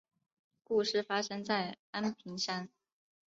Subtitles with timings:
[0.63, 2.67] 故事发生在安平山。